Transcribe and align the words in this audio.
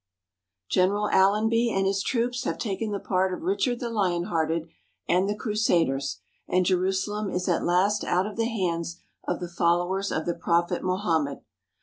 General 0.67 1.09
Allenby 1.11 1.69
and 1.69 1.85
his 1.85 2.01
troops 2.01 2.43
have 2.45 2.57
taken 2.57 2.89
the 2.89 2.99
part 2.99 3.31
of 3.35 3.43
Richard 3.43 3.79
the 3.79 3.91
Lion 3.91 4.23
hearted 4.23 4.67
and 5.07 5.29
the 5.29 5.35
Crusaders, 5.37 6.21
and 6.47 6.65
Jerusalem 6.65 7.29
is 7.29 7.47
at 7.47 7.63
last 7.63 8.03
out 8.03 8.25
of 8.25 8.35
the 8.35 8.49
hands 8.49 8.99
of 9.27 9.39
the 9.39 9.47
fol 9.47 9.77
lowers 9.77 10.11
of 10.11 10.25
the 10.25 10.33
Prophet 10.33 10.81
Mohammed. 10.83 11.41